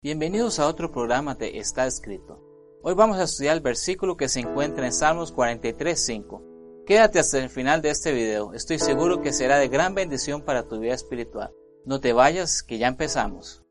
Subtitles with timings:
[0.00, 2.40] Bienvenidos a otro programa de Está Escrito.
[2.84, 6.84] Hoy vamos a estudiar el versículo que se encuentra en Salmos 43.5.
[6.86, 10.68] Quédate hasta el final de este video, estoy seguro que será de gran bendición para
[10.68, 11.52] tu vida espiritual.
[11.84, 13.64] No te vayas, que ya empezamos.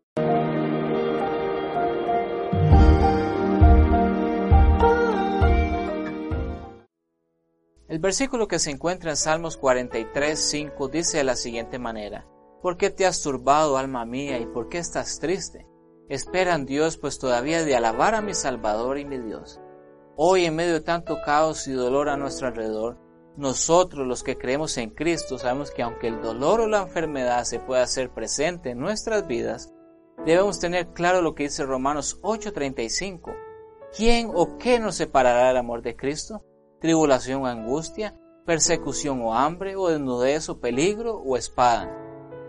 [7.87, 12.27] El versículo que se encuentra en Salmos 43.5 dice de la siguiente manera,
[12.61, 15.65] ¿Por qué te has turbado, alma mía, y por qué estás triste?
[16.09, 19.59] Esperan Dios, pues todavía de alabar a mi Salvador y mi Dios.
[20.15, 22.97] Hoy, en medio de tanto caos y dolor a nuestro alrededor,
[23.35, 27.59] nosotros los que creemos en Cristo sabemos que aunque el dolor o la enfermedad se
[27.59, 29.73] pueda hacer presente en nuestras vidas,
[30.25, 33.35] debemos tener claro lo que dice Romanos 8:35.
[33.95, 36.41] ¿Quién o qué nos separará del amor de Cristo?
[36.79, 38.15] ¿Tribulación o angustia?
[38.45, 39.75] ¿Persecución o hambre?
[39.75, 41.91] ¿O desnudez o peligro o espada?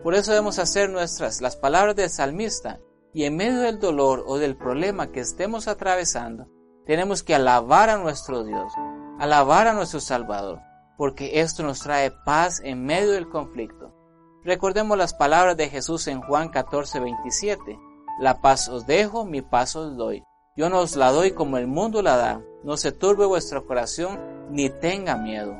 [0.04, 2.80] Por eso debemos hacer nuestras las palabras del salmista
[3.12, 6.46] y en medio del dolor o del problema que estemos atravesando,
[6.86, 8.72] tenemos que alabar a nuestro Dios,
[9.18, 10.60] alabar a nuestro Salvador,
[10.96, 13.94] porque esto nos trae paz en medio del conflicto.
[14.44, 17.78] Recordemos las palabras de Jesús en Juan 14, 27.
[18.20, 20.24] La paz os dejo, mi paz os doy.
[20.56, 22.42] Yo no os la doy como el mundo la da.
[22.64, 24.18] No se turbe vuestro corazón,
[24.50, 25.56] ni tenga miedo.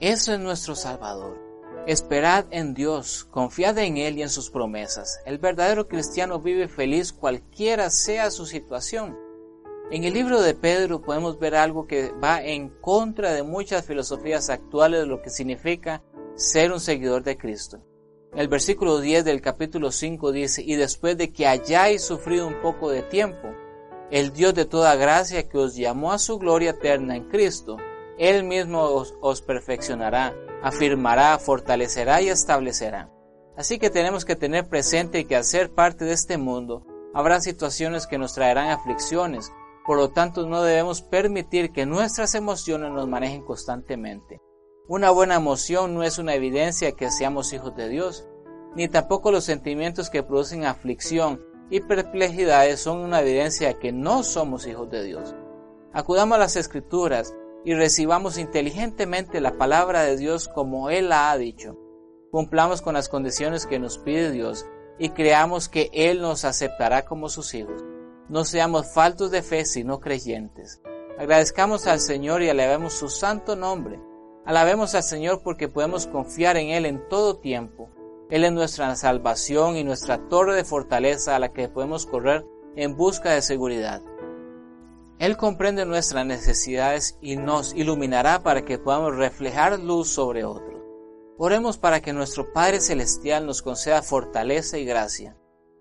[0.00, 1.43] Eso es nuestro Salvador.
[1.86, 5.20] Esperad en Dios, confiad en Él y en sus promesas.
[5.26, 9.18] El verdadero cristiano vive feliz cualquiera sea su situación.
[9.90, 14.48] En el libro de Pedro podemos ver algo que va en contra de muchas filosofías
[14.48, 16.02] actuales de lo que significa
[16.36, 17.82] ser un seguidor de Cristo.
[18.34, 22.88] El versículo 10 del capítulo 5 dice, y después de que hayáis sufrido un poco
[22.88, 23.48] de tiempo,
[24.10, 27.76] el Dios de toda gracia que os llamó a su gloria eterna en Cristo,
[28.18, 30.34] Él mismo os, os perfeccionará
[30.64, 33.10] afirmará, fortalecerá y establecerá.
[33.54, 38.06] Así que tenemos que tener presente que al ser parte de este mundo, habrá situaciones
[38.06, 39.52] que nos traerán aflicciones,
[39.84, 44.40] por lo tanto no debemos permitir que nuestras emociones nos manejen constantemente.
[44.88, 48.26] Una buena emoción no es una evidencia que seamos hijos de Dios,
[48.74, 54.22] ni tampoco los sentimientos que producen aflicción y perplejidades son una evidencia de que no
[54.22, 55.34] somos hijos de Dios.
[55.92, 61.38] Acudamos a las escrituras y recibamos inteligentemente la palabra de Dios como Él la ha
[61.38, 61.78] dicho.
[62.30, 64.66] Cumplamos con las condiciones que nos pide Dios
[64.98, 67.82] y creamos que Él nos aceptará como sus hijos.
[68.28, 70.80] No seamos faltos de fe, sino creyentes.
[71.18, 74.00] Agradezcamos al Señor y alabemos su santo nombre.
[74.44, 77.88] Alabemos al Señor porque podemos confiar en Él en todo tiempo.
[78.30, 82.44] Él es nuestra salvación y nuestra torre de fortaleza a la que podemos correr
[82.76, 84.02] en busca de seguridad.
[85.24, 90.82] Él comprende nuestras necesidades y nos iluminará para que podamos reflejar luz sobre otros.
[91.38, 95.34] Oremos para que nuestro Padre Celestial nos conceda fortaleza y gracia.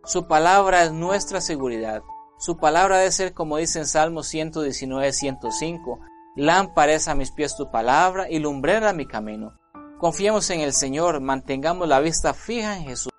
[0.05, 2.03] Su palabra es nuestra seguridad.
[2.39, 5.99] Su palabra debe ser, como dice en Salmo 119, 105,
[6.37, 9.59] lámpara a mis pies tu palabra y lumbrera mi camino.
[9.99, 13.11] Confiemos en el Señor, mantengamos la vista fija en Jesús.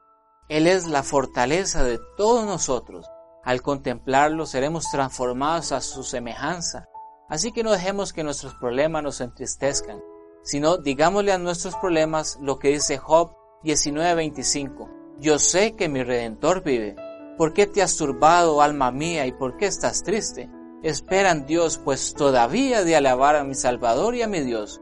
[0.48, 3.04] Él es la fortaleza de todos nosotros.
[3.44, 6.88] Al contemplarlo seremos transformados a su semejanza.
[7.28, 10.00] Así que no dejemos que nuestros problemas nos entristezcan,
[10.42, 13.32] sino digámosle a nuestros problemas lo que dice Job
[13.62, 14.88] 19:25.
[15.18, 16.96] Yo sé que mi Redentor vive.
[17.36, 20.50] ¿Por qué te has turbado, alma mía, y por qué estás triste?
[20.82, 24.80] Espera Dios, pues todavía de alabar a mi Salvador y a mi Dios.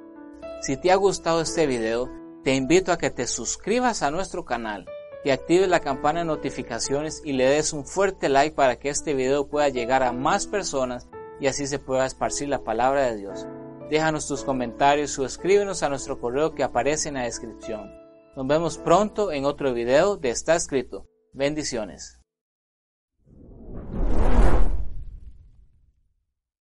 [0.61, 2.11] Si te ha gustado este video,
[2.45, 4.87] te invito a que te suscribas a nuestro canal
[5.23, 9.15] que actives la campana de notificaciones y le des un fuerte like para que este
[9.15, 11.09] video pueda llegar a más personas
[11.41, 13.47] y así se pueda esparcir la palabra de Dios.
[13.91, 17.91] Déjanos tus comentarios o a nuestro correo que aparece en la descripción.
[18.37, 21.07] Nos vemos pronto en otro video de Está Escrito.
[21.35, 22.22] Bendiciones.